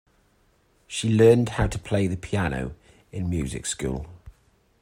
She 0.87 1.11
learned 1.13 1.49
how 1.49 1.67
to 1.67 1.77
play 1.77 2.07
the 2.07 2.17
piano 2.17 2.73
in 3.11 3.29
music 3.29 3.67
school. 3.67 4.07